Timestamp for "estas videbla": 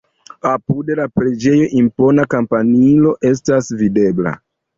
3.33-4.35